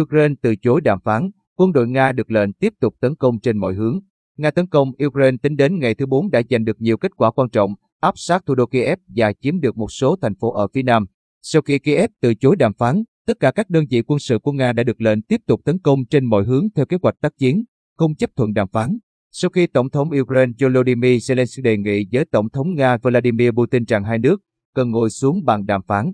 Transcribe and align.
Ukraine 0.00 0.34
từ 0.42 0.56
chối 0.56 0.80
đàm 0.80 1.00
phán, 1.00 1.30
quân 1.56 1.72
đội 1.72 1.88
Nga 1.88 2.12
được 2.12 2.30
lệnh 2.30 2.52
tiếp 2.52 2.72
tục 2.80 2.94
tấn 3.00 3.14
công 3.14 3.40
trên 3.40 3.58
mọi 3.58 3.74
hướng. 3.74 4.00
Nga 4.36 4.50
tấn 4.50 4.66
công 4.66 4.92
Ukraine 5.06 5.36
tính 5.42 5.56
đến 5.56 5.78
ngày 5.78 5.94
thứ 5.94 6.06
bốn 6.06 6.30
đã 6.30 6.42
giành 6.50 6.64
được 6.64 6.80
nhiều 6.80 6.96
kết 6.96 7.16
quả 7.16 7.30
quan 7.30 7.50
trọng, 7.50 7.74
áp 8.00 8.12
sát 8.16 8.46
thủ 8.46 8.54
đô 8.54 8.66
Kiev 8.66 8.98
và 9.16 9.32
chiếm 9.32 9.60
được 9.60 9.76
một 9.76 9.92
số 9.92 10.16
thành 10.22 10.34
phố 10.34 10.52
ở 10.52 10.68
phía 10.74 10.82
nam. 10.82 11.06
Sau 11.42 11.62
khi 11.62 11.78
Kiev 11.78 12.10
từ 12.20 12.34
chối 12.34 12.56
đàm 12.56 12.72
phán, 12.74 13.02
tất 13.26 13.40
cả 13.40 13.50
các 13.50 13.70
đơn 13.70 13.84
vị 13.90 14.02
quân 14.02 14.18
sự 14.18 14.38
của 14.38 14.52
Nga 14.52 14.72
đã 14.72 14.82
được 14.82 15.00
lệnh 15.00 15.22
tiếp 15.22 15.40
tục 15.46 15.60
tấn 15.64 15.78
công 15.78 16.04
trên 16.10 16.24
mọi 16.24 16.44
hướng 16.44 16.66
theo 16.74 16.86
kế 16.86 16.96
hoạch 17.02 17.20
tác 17.20 17.32
chiến, 17.38 17.64
không 17.96 18.14
chấp 18.14 18.30
thuận 18.36 18.52
đàm 18.52 18.68
phán. 18.68 18.98
Sau 19.30 19.50
khi 19.50 19.66
Tổng 19.66 19.90
thống 19.90 20.10
Ukraine 20.20 20.52
Volodymyr 20.60 21.06
Zelensky 21.06 21.62
đề 21.62 21.76
nghị 21.76 22.06
với 22.12 22.24
Tổng 22.24 22.50
thống 22.50 22.74
Nga 22.74 22.96
Vladimir 22.96 23.50
Putin 23.50 23.84
rằng 23.84 24.04
hai 24.04 24.18
nước 24.18 24.40
cần 24.74 24.90
ngồi 24.90 25.10
xuống 25.10 25.44
bàn 25.44 25.66
đàm 25.66 25.82
phán, 25.82 26.12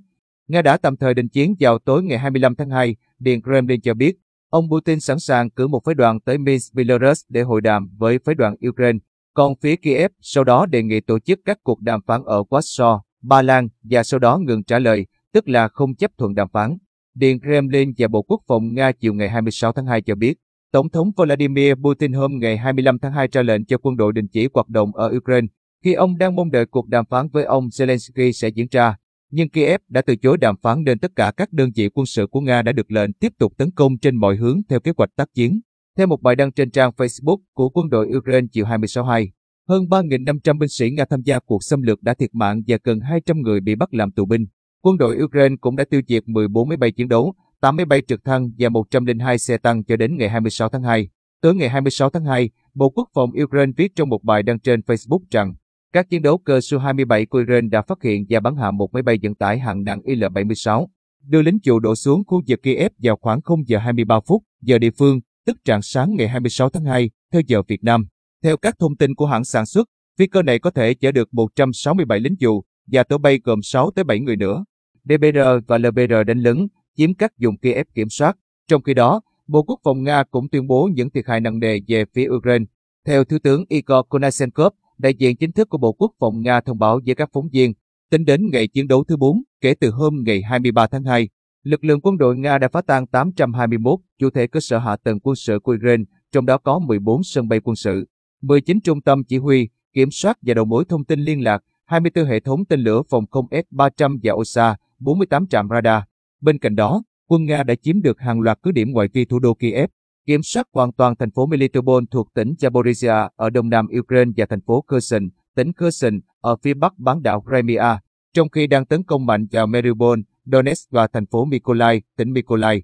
Nga 0.48 0.62
đã 0.62 0.76
tạm 0.76 0.96
thời 0.96 1.14
đình 1.14 1.28
chiến 1.28 1.54
vào 1.60 1.78
tối 1.78 2.02
ngày 2.02 2.18
25 2.18 2.54
tháng 2.54 2.70
2, 2.70 2.96
Điện 3.18 3.42
Kremlin 3.42 3.80
cho 3.80 3.94
biết, 3.94 4.16
ông 4.50 4.70
Putin 4.70 5.00
sẵn 5.00 5.18
sàng 5.18 5.50
cử 5.50 5.66
một 5.66 5.84
phái 5.84 5.94
đoàn 5.94 6.20
tới 6.20 6.39
Minsk, 6.39 6.75
Belarus 6.75 7.20
để 7.29 7.43
hội 7.43 7.61
đàm 7.61 7.89
với 7.98 8.18
phái 8.18 8.34
đoàn 8.34 8.54
Ukraine, 8.68 8.98
còn 9.34 9.53
phía 9.61 9.76
Kiev 9.76 10.11
sau 10.20 10.44
đó 10.44 10.66
đề 10.66 10.82
nghị 10.82 11.00
tổ 11.00 11.18
chức 11.18 11.40
các 11.44 11.58
cuộc 11.62 11.80
đàm 11.80 12.00
phán 12.06 12.22
ở 12.25 12.42
Warsaw, 12.50 13.00
Ba 13.22 13.42
Lan 13.42 13.68
và 13.82 14.03
sau 14.03 14.20
đó 14.20 14.39
ngừng 14.39 14.64
trả 14.64 14.79
lời, 14.79 15.06
tức 15.32 15.48
là 15.48 15.68
không 15.68 15.94
chấp 15.94 16.11
thuận 16.18 16.34
đàm 16.34 16.48
phán. 16.53 16.76
Điện 17.14 17.40
Kremlin 17.40 17.92
và 17.98 18.08
Bộ 18.08 18.22
Quốc 18.22 18.40
phòng 18.46 18.75
Nga 18.75 18.92
chiều 18.92 19.14
ngày 19.14 19.28
26 19.28 19.72
tháng 19.72 19.86
2 19.86 20.03
cho 20.03 20.14
biết, 20.14 20.34
Tổng 20.72 20.90
thống 20.90 21.11
Vladimir 21.17 21.75
Putin 21.84 22.12
hôm 22.12 22.39
ngày 22.39 22.56
25 22.56 22.98
tháng 22.98 23.12
2 23.12 23.28
ra 23.32 23.42
lệnh 23.42 23.64
cho 23.64 23.78
quân 23.78 23.96
đội 23.96 24.12
đình 24.12 24.28
chỉ 24.28 24.48
hoạt 24.54 24.68
động 24.68 24.96
ở 24.96 25.12
Ukraine, 25.17 25.46
khi 25.84 25.92
ông 25.92 26.18
đang 26.18 26.36
mong 26.36 26.50
đợi 26.50 26.67
cuộc 26.67 26.89
đàm 26.89 27.04
phán 27.04 27.28
với 27.28 27.44
ông 27.44 27.67
Zelensky 27.67 28.32
sẽ 28.32 28.48
diễn 28.48 28.67
ra. 28.70 28.96
Nhưng 29.31 29.49
Kiev 29.49 29.81
đã 29.89 30.03
từ 30.03 30.17
chối 30.17 30.37
đàm 30.39 30.57
phán 30.63 30.85
nên 30.85 30.99
tất 30.99 31.11
cả 31.17 31.32
các 31.37 31.53
đơn 31.53 31.71
vị 31.77 31.89
quân 31.89 32.06
sự 32.06 32.27
của 32.27 32.41
Nga 32.41 32.62
đã 32.62 32.73
được 32.73 32.91
lệnh 32.91 33.12
tiếp 33.12 33.33
tục 33.39 33.53
tấn 33.59 33.70
công 33.70 33.98
trên 33.98 34.17
mọi 34.17 34.37
hướng 34.37 34.61
theo 34.69 34.81
kế 34.81 34.92
hoạch 34.97 35.11
tác 35.17 35.28
chiến. 35.34 35.61
Theo 35.97 36.06
một 36.06 36.23
bài 36.23 36.37
đăng 36.37 36.53
trên 36.53 36.70
trang 36.70 36.91
Facebook 36.97 37.39
của 37.55 37.69
quân 37.69 37.91
đội 37.91 38.09
Ukraine 38.17 38.47
chiều 38.53 38.65
26 38.65 39.05
2, 39.05 39.33
hơn 39.69 39.85
3.500 39.85 40.59
binh 40.59 40.69
sĩ 40.69 40.91
Nga 40.91 41.05
tham 41.11 41.23
gia 41.23 41.39
cuộc 41.39 41.65
xâm 41.65 41.83
lược 41.83 42.03
đã 42.03 42.15
thiệt 42.15 42.31
mạng 42.33 42.62
và 42.67 42.79
gần 42.85 43.01
200 43.01 43.41
người 43.41 43.61
bị 43.61 43.75
bắt 43.75 43.95
làm 43.95 44.12
tù 44.12 44.27
binh. 44.27 44.47
Quân 44.81 44.98
đội 44.98 45.23
Ukraine 45.23 45.57
cũng 45.61 45.77
đã 45.77 45.85
tiêu 45.91 46.01
diệt 46.09 46.29
14 46.29 46.69
máy 46.69 46.77
bay 46.77 46.92
chiến 46.92 47.09
đấu, 47.09 47.35
8 47.61 47.77
máy 47.77 47.87
bay 47.87 48.03
trực 48.09 48.25
thăng 48.25 48.51
và 48.59 48.69
102 48.69 49.39
xe 49.39 49.59
tăng 49.59 49.85
cho 49.85 49.97
đến 49.97 50.17
ngày 50.17 50.29
26 50.29 50.69
tháng 50.69 50.83
2. 50.83 51.09
Tới 51.42 51.55
ngày 51.55 51.69
26 51.69 52.11
tháng 52.11 52.25
2, 52.25 52.51
Bộ 52.75 52.91
Quốc 52.91 53.09
phòng 53.15 53.31
Ukraine 53.45 53.73
viết 53.77 53.92
trong 53.97 54.09
một 54.09 54.25
bài 54.25 54.42
đăng 54.42 54.59
trên 54.59 54.81
Facebook 54.81 55.20
rằng 55.31 55.55
các 55.92 56.11
chiến 56.11 56.22
đấu 56.22 56.39
cơ 56.39 56.58
Su-27 56.58 57.27
của 57.31 57.39
Iran 57.39 57.70
đã 57.70 57.83
phát 57.83 58.03
hiện 58.03 58.25
và 58.28 58.41
bắn 58.41 58.56
hạ 58.56 58.70
một 58.70 58.92
máy 58.92 59.03
bay 59.03 59.19
vận 59.22 59.34
tải 59.34 59.58
hạng 59.58 59.84
nặng 59.84 60.00
Il-76, 60.05 60.86
đưa 61.27 61.42
lính 61.42 61.61
chủ 61.61 61.78
đổ 61.78 61.95
xuống 61.95 62.22
khu 62.27 62.42
vực 62.48 62.62
Kiev 62.62 62.92
vào 62.98 63.17
khoảng 63.17 63.41
0 63.41 63.69
giờ 63.69 63.78
23 63.78 64.20
phút 64.27 64.42
giờ 64.62 64.78
địa 64.78 64.91
phương, 64.91 65.20
tức 65.47 65.56
trạng 65.64 65.83
sáng 65.83 66.14
ngày 66.14 66.28
26 66.28 66.70
tháng 66.70 66.84
2, 66.84 67.11
theo 67.33 67.42
giờ 67.47 67.62
Việt 67.69 67.84
Nam. 67.84 68.06
Theo 68.42 68.56
các 68.56 68.75
thông 68.78 68.97
tin 68.97 69.14
của 69.14 69.27
hãng 69.27 69.45
sản 69.45 69.67
xuất, 69.67 69.89
phi 70.19 70.27
cơ 70.27 70.42
này 70.42 70.58
có 70.58 70.70
thể 70.70 70.95
chở 70.95 71.12
được 71.12 71.28
167 71.34 72.20
lính 72.20 72.34
dù 72.39 72.62
và 72.86 73.02
tổ 73.02 73.19
bay 73.19 73.41
gồm 73.45 73.62
6 73.62 73.91
tới 73.91 74.05
7 74.05 74.20
người 74.20 74.36
nữa. 74.36 74.64
DBR 75.05 75.39
và 75.67 75.78
LBR 75.78 76.14
đánh 76.27 76.39
lấn, 76.39 76.69
chiếm 76.97 77.14
các 77.14 77.33
vùng 77.41 77.58
Kiev 77.58 77.86
kiểm 77.95 78.08
soát. 78.08 78.36
Trong 78.69 78.83
khi 78.83 78.95
đó, 78.95 79.20
Bộ 79.47 79.62
Quốc 79.62 79.80
phòng 79.84 80.02
Nga 80.02 80.25
cũng 80.30 80.48
tuyên 80.48 80.67
bố 80.67 80.91
những 80.95 81.11
thiệt 81.11 81.27
hại 81.27 81.41
nặng 81.41 81.58
nề 81.58 81.78
về 81.89 82.05
phía 82.14 82.28
Ukraine. 82.28 82.64
Theo 83.06 83.25
Thứ 83.25 83.39
tướng 83.39 83.64
Igor 83.69 84.06
Konashenkov, 84.08 84.73
đại 84.99 85.15
diện 85.15 85.37
chính 85.37 85.53
thức 85.53 85.69
của 85.69 85.79
Bộ 85.79 85.93
Quốc 85.93 86.13
phòng 86.19 86.41
Nga 86.41 86.61
thông 86.61 86.79
báo 86.79 87.01
với 87.07 87.15
các 87.15 87.31
phóng 87.33 87.49
viên, 87.53 87.73
tính 88.11 88.25
đến 88.25 88.51
ngày 88.53 88.69
chiến 88.69 88.89
đấu 88.89 89.05
thứ 89.05 89.17
4, 89.17 89.43
kể 89.61 89.75
từ 89.75 89.91
hôm 89.91 90.23
ngày 90.27 90.43
23 90.43 90.87
tháng 90.87 91.05
2, 91.05 91.29
lực 91.63 91.85
lượng 91.85 92.01
quân 92.01 92.19
đội 92.19 92.37
Nga 92.37 92.59
đã 92.59 92.69
phá 92.69 92.83
tan 92.83 93.07
821 93.07 93.99
chủ 94.19 94.31
thể 94.31 94.47
cơ 94.47 94.61
sở 94.61 94.79
hạ 94.79 94.97
tầng 94.97 95.21
quân 95.21 95.37
sự 95.37 95.59
của 95.59 95.75
Ukraine, 95.75 96.05
trong 96.33 96.47
đó 96.47 96.59
có 96.59 96.79
14 96.79 97.23
sân 97.25 97.49
bay 97.49 97.61
quân 97.61 97.77
sự, 97.77 98.05
19 98.43 98.81
trung 98.81 99.01
tâm 99.01 99.25
chỉ 99.25 99.39
huy, 99.39 99.69
kiểm 99.93 100.11
soát 100.11 100.39
và 100.43 100.55
đầu 100.55 100.65
mối 100.65 100.85
thông 100.89 101.05
tin 101.05 101.21
liên 101.21 101.45
lạc, 101.45 101.63
24 101.85 102.25
hệ 102.25 102.41
thống 102.41 102.64
tên 102.64 102.81
lửa 102.81 103.03
phòng 103.11 103.27
không 103.31 103.47
S-300 103.51 104.19
và 104.23 104.33
OSA, 104.33 104.77
48 104.98 105.47
trạm 105.47 105.69
radar. 105.70 106.03
Bên 106.41 106.58
cạnh 106.58 106.75
đó, 106.75 107.03
quân 107.29 107.45
Nga 107.45 107.63
đã 107.63 107.75
chiếm 107.75 108.03
được 108.03 108.20
hàng 108.20 108.41
loạt 108.41 108.58
cứ 108.63 108.73
điểm 108.73 108.91
ngoại 108.92 109.08
vi 109.13 109.25
thủ 109.25 109.39
đô 109.39 109.55
Kiev, 109.55 109.91
kiểm 110.28 110.42
soát 110.42 110.66
hoàn 110.72 110.92
toàn 110.92 111.16
thành 111.16 111.30
phố 111.30 111.46
Melitopol 111.46 112.05
thuộc 112.11 112.34
tỉnh 112.34 112.55
Zaporizhia 112.58 113.28
ở 113.36 113.50
đông 113.50 113.68
nam 113.68 113.86
Ukraine 113.98 114.33
và 114.36 114.46
thành 114.46 114.61
phố 114.61 114.84
Kherson, 114.89 115.28
tỉnh 115.55 115.72
Kherson 115.72 116.20
ở 116.40 116.56
phía 116.62 116.74
bắc 116.74 116.98
bán 116.98 117.22
đảo 117.22 117.44
Crimea, 117.46 118.00
trong 118.34 118.48
khi 118.48 118.66
đang 118.66 118.86
tấn 118.86 119.02
công 119.02 119.27
mạnh 119.27 119.46
vào 119.52 119.66
Mariupol, 119.66 120.18
Donetsk 120.44 120.90
và 120.90 121.06
thành 121.06 121.27
phố 121.27 121.44
Mykolaiv, 121.44 122.02
tỉnh 122.16 122.33
Mykolaiv. 122.33 122.80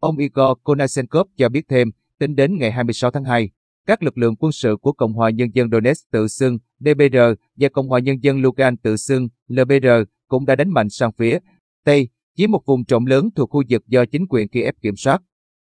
Ông 0.00 0.16
Igor 0.16 0.58
Konashenkov 0.62 1.26
cho 1.36 1.48
biết 1.48 1.68
thêm, 1.68 1.90
tính 2.18 2.34
đến 2.34 2.58
ngày 2.58 2.72
26 2.72 3.10
tháng 3.10 3.24
2, 3.24 3.50
các 3.86 4.02
lực 4.02 4.18
lượng 4.18 4.36
quân 4.36 4.52
sự 4.52 4.76
của 4.76 4.92
Cộng 4.92 5.12
hòa 5.12 5.30
Nhân 5.30 5.48
dân 5.54 5.70
Donetsk 5.70 6.10
tự 6.10 6.28
xưng 6.28 6.58
DBR 6.80 7.18
và 7.56 7.68
Cộng 7.68 7.88
hòa 7.88 8.00
Nhân 8.00 8.16
dân 8.22 8.42
Lugan 8.42 8.76
tự 8.76 8.96
xưng 8.96 9.28
LBR 9.48 9.88
cũng 10.28 10.46
đã 10.46 10.56
đánh 10.56 10.70
mạnh 10.70 10.88
sang 10.88 11.12
phía 11.12 11.38
Tây, 11.84 12.08
chiếm 12.36 12.50
một 12.50 12.66
vùng 12.66 12.82
rộng 12.88 13.06
lớn 13.06 13.28
thuộc 13.36 13.50
khu 13.50 13.62
vực 13.68 13.88
do 13.88 14.04
chính 14.04 14.26
quyền 14.28 14.48
Kiev 14.48 14.74
kiểm 14.82 14.96
soát. 14.96 15.22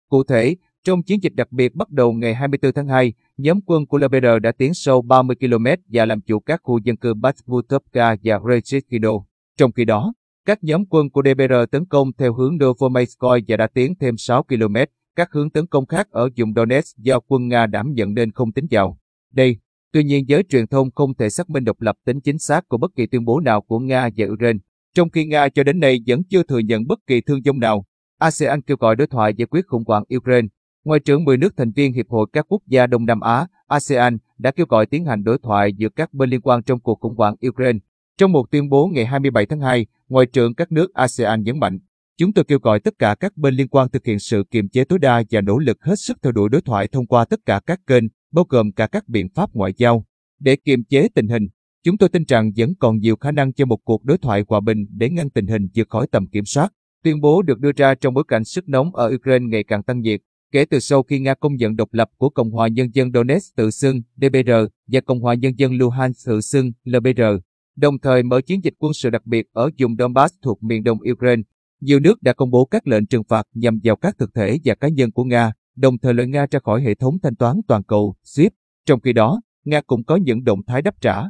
Cụ 0.08 0.24
thể, 0.24 0.56
trong 0.84 1.02
chiến 1.02 1.22
dịch 1.22 1.34
đặc 1.34 1.52
biệt 1.52 1.74
bắt 1.74 1.90
đầu 1.90 2.12
ngày 2.12 2.34
24 2.34 2.72
tháng 2.72 2.88
2, 2.88 3.12
nhóm 3.36 3.60
quân 3.66 3.86
của 3.86 3.98
LBR 3.98 4.26
đã 4.42 4.52
tiến 4.52 4.74
sâu 4.74 5.02
30 5.02 5.36
km 5.40 5.66
và 5.88 6.04
làm 6.04 6.20
chủ 6.20 6.40
các 6.40 6.60
khu 6.62 6.78
dân 6.78 6.96
cư 6.96 7.14
Batvutovka 7.14 8.16
và 8.24 8.38
Rezhikino. 8.38 9.24
Trong 9.56 9.72
khi 9.72 9.84
đó, 9.84 10.12
các 10.46 10.64
nhóm 10.64 10.86
quân 10.86 11.10
của 11.10 11.22
DBR 11.22 11.54
tấn 11.70 11.86
công 11.86 12.12
theo 12.12 12.34
hướng 12.34 12.58
Novomayskoy 12.58 13.44
và 13.48 13.56
đã 13.56 13.66
tiến 13.66 13.94
thêm 14.00 14.16
6 14.16 14.42
km. 14.42 14.76
Các 15.16 15.32
hướng 15.32 15.50
tấn 15.50 15.66
công 15.66 15.86
khác 15.86 16.10
ở 16.10 16.28
vùng 16.36 16.54
Donetsk 16.54 16.98
do 16.98 17.20
quân 17.20 17.48
Nga 17.48 17.66
đảm 17.66 17.92
nhận 17.92 18.14
nên 18.14 18.32
không 18.32 18.52
tính 18.52 18.66
vào. 18.70 18.98
Đây, 19.32 19.56
tuy 19.92 20.04
nhiên 20.04 20.28
giới 20.28 20.42
truyền 20.42 20.66
thông 20.66 20.90
không 20.90 21.14
thể 21.14 21.30
xác 21.30 21.50
minh 21.50 21.64
độc 21.64 21.80
lập 21.80 21.96
tính 22.04 22.20
chính 22.20 22.38
xác 22.38 22.68
của 22.68 22.78
bất 22.78 22.90
kỳ 22.96 23.06
tuyên 23.06 23.24
bố 23.24 23.40
nào 23.40 23.60
của 23.60 23.78
Nga 23.78 24.08
và 24.16 24.26
Ukraine, 24.32 24.58
trong 24.94 25.10
khi 25.10 25.24
Nga 25.24 25.48
cho 25.48 25.64
đến 25.64 25.80
nay 25.80 25.98
vẫn 26.06 26.22
chưa 26.24 26.42
thừa 26.42 26.58
nhận 26.58 26.86
bất 26.86 26.98
kỳ 27.06 27.20
thương 27.20 27.40
vong 27.46 27.60
nào. 27.60 27.84
ASEAN 28.18 28.62
kêu 28.62 28.76
gọi 28.80 28.96
đối 28.96 29.06
thoại 29.06 29.34
giải 29.36 29.46
quyết 29.46 29.66
khủng 29.66 29.84
hoảng 29.86 30.04
Ukraine. 30.16 30.48
Ngoại 30.88 31.00
trưởng 31.00 31.24
10 31.24 31.36
nước 31.36 31.56
thành 31.56 31.72
viên 31.72 31.92
Hiệp 31.92 32.08
hội 32.08 32.26
các 32.32 32.46
quốc 32.48 32.62
gia 32.66 32.86
Đông 32.86 33.06
Nam 33.06 33.20
Á, 33.20 33.46
ASEAN, 33.66 34.18
đã 34.38 34.50
kêu 34.50 34.66
gọi 34.68 34.86
tiến 34.86 35.04
hành 35.04 35.24
đối 35.24 35.38
thoại 35.38 35.72
giữa 35.72 35.88
các 35.88 36.14
bên 36.14 36.30
liên 36.30 36.40
quan 36.40 36.62
trong 36.62 36.80
cuộc 36.80 37.00
khủng 37.00 37.16
hoảng 37.16 37.34
Ukraine. 37.48 37.78
Trong 38.18 38.32
một 38.32 38.50
tuyên 38.50 38.68
bố 38.68 38.86
ngày 38.86 39.06
27 39.06 39.46
tháng 39.46 39.60
2, 39.60 39.86
Ngoại 40.08 40.26
trưởng 40.26 40.54
các 40.54 40.72
nước 40.72 40.94
ASEAN 40.94 41.42
nhấn 41.42 41.58
mạnh, 41.58 41.78
chúng 42.16 42.32
tôi 42.32 42.44
kêu 42.44 42.58
gọi 42.58 42.80
tất 42.80 42.94
cả 42.98 43.14
các 43.20 43.36
bên 43.36 43.54
liên 43.54 43.68
quan 43.68 43.88
thực 43.88 44.06
hiện 44.06 44.18
sự 44.18 44.44
kiềm 44.50 44.68
chế 44.68 44.84
tối 44.84 44.98
đa 44.98 45.22
và 45.30 45.40
nỗ 45.40 45.58
lực 45.58 45.84
hết 45.84 45.94
sức 45.98 46.18
theo 46.22 46.32
đuổi 46.32 46.48
đối 46.48 46.60
thoại 46.60 46.88
thông 46.88 47.06
qua 47.06 47.24
tất 47.24 47.40
cả 47.46 47.60
các 47.66 47.80
kênh, 47.86 48.04
bao 48.32 48.44
gồm 48.48 48.72
cả 48.72 48.86
các 48.86 49.08
biện 49.08 49.28
pháp 49.34 49.50
ngoại 49.52 49.72
giao. 49.76 50.04
Để 50.40 50.56
kiềm 50.56 50.84
chế 50.84 51.08
tình 51.14 51.28
hình, 51.28 51.48
chúng 51.84 51.98
tôi 51.98 52.08
tin 52.08 52.24
rằng 52.28 52.50
vẫn 52.56 52.74
còn 52.80 52.98
nhiều 52.98 53.16
khả 53.16 53.32
năng 53.32 53.52
cho 53.52 53.66
một 53.66 53.78
cuộc 53.84 54.04
đối 54.04 54.18
thoại 54.18 54.44
hòa 54.48 54.60
bình 54.60 54.86
để 54.90 55.10
ngăn 55.10 55.30
tình 55.30 55.46
hình 55.46 55.68
vượt 55.74 55.88
khỏi 55.90 56.06
tầm 56.10 56.26
kiểm 56.28 56.44
soát. 56.44 56.72
Tuyên 57.04 57.20
bố 57.20 57.42
được 57.42 57.58
đưa 57.58 57.72
ra 57.76 57.94
trong 57.94 58.14
bối 58.14 58.24
cảnh 58.28 58.44
sức 58.44 58.68
nóng 58.68 58.94
ở 58.94 59.10
Ukraine 59.14 59.46
ngày 59.48 59.64
càng 59.64 59.82
tăng 59.82 60.00
nhiệt, 60.00 60.20
kể 60.52 60.64
từ 60.64 60.80
sau 60.80 61.02
khi 61.02 61.20
Nga 61.20 61.34
công 61.34 61.54
nhận 61.54 61.76
độc 61.76 61.92
lập 61.92 62.08
của 62.16 62.30
Cộng 62.30 62.50
hòa 62.50 62.68
Nhân 62.68 62.88
dân 62.92 63.12
Donetsk 63.12 63.56
tự 63.56 63.70
xưng 63.70 64.02
DBR 64.16 64.50
và 64.86 65.00
Cộng 65.00 65.20
hòa 65.20 65.34
Nhân 65.34 65.52
dân 65.56 65.72
Luhansk 65.72 66.26
tự 66.26 66.40
xưng 66.40 66.72
LBR, 66.84 67.22
đồng 67.76 67.98
thời 67.98 68.22
mở 68.22 68.40
chiến 68.40 68.64
dịch 68.64 68.74
quân 68.78 68.92
sự 68.94 69.10
đặc 69.10 69.26
biệt 69.26 69.46
ở 69.52 69.70
vùng 69.78 69.96
Donbass 69.98 70.34
thuộc 70.42 70.62
miền 70.62 70.82
đông 70.84 70.98
Ukraine. 71.12 71.42
Nhiều 71.80 72.00
nước 72.00 72.22
đã 72.22 72.32
công 72.32 72.50
bố 72.50 72.64
các 72.64 72.86
lệnh 72.86 73.06
trừng 73.06 73.24
phạt 73.24 73.46
nhằm 73.54 73.78
vào 73.84 73.96
các 73.96 74.18
thực 74.18 74.34
thể 74.34 74.58
và 74.64 74.74
cá 74.74 74.88
nhân 74.88 75.10
của 75.10 75.24
Nga, 75.24 75.52
đồng 75.76 75.98
thời 75.98 76.14
loại 76.14 76.28
Nga 76.28 76.46
ra 76.50 76.58
khỏi 76.58 76.82
hệ 76.82 76.94
thống 76.94 77.18
thanh 77.22 77.36
toán 77.36 77.60
toàn 77.68 77.82
cầu 77.82 78.14
SWIFT. 78.24 78.50
Trong 78.86 79.00
khi 79.00 79.12
đó, 79.12 79.40
Nga 79.64 79.80
cũng 79.80 80.04
có 80.04 80.16
những 80.16 80.44
động 80.44 80.60
thái 80.66 80.82
đáp 80.82 81.00
trả. 81.00 81.22